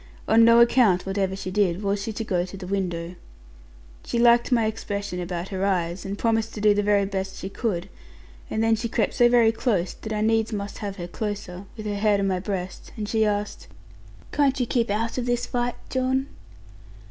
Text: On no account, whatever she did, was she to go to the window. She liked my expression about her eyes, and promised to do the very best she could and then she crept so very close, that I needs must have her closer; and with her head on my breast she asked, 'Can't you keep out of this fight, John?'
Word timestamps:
On 0.27 0.43
no 0.43 0.59
account, 0.59 1.05
whatever 1.05 1.35
she 1.35 1.51
did, 1.51 1.83
was 1.83 2.01
she 2.01 2.11
to 2.11 2.23
go 2.23 2.43
to 2.43 2.57
the 2.57 2.65
window. 2.65 3.13
She 4.03 4.17
liked 4.17 4.51
my 4.51 4.65
expression 4.65 5.19
about 5.21 5.49
her 5.49 5.63
eyes, 5.63 6.05
and 6.05 6.17
promised 6.17 6.55
to 6.55 6.59
do 6.59 6.73
the 6.73 6.81
very 6.81 7.05
best 7.05 7.37
she 7.37 7.49
could 7.49 7.87
and 8.49 8.63
then 8.63 8.75
she 8.75 8.89
crept 8.89 9.13
so 9.13 9.29
very 9.29 9.51
close, 9.51 9.93
that 9.93 10.11
I 10.11 10.21
needs 10.21 10.51
must 10.51 10.79
have 10.79 10.95
her 10.95 11.07
closer; 11.07 11.53
and 11.53 11.65
with 11.77 11.85
her 11.85 11.93
head 11.93 12.19
on 12.19 12.25
my 12.25 12.39
breast 12.39 12.91
she 13.05 13.27
asked, 13.27 13.67
'Can't 14.31 14.59
you 14.59 14.65
keep 14.65 14.89
out 14.89 15.19
of 15.19 15.27
this 15.27 15.45
fight, 15.45 15.75
John?' 15.91 16.25